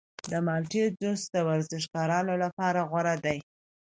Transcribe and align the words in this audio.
د 0.31 0.33
مالټې 0.47 0.83
جوس 0.99 1.21
د 1.33 1.37
ورزشکارانو 1.49 2.33
لپاره 2.43 2.79
غوره 2.89 3.15
دی. 3.25 3.37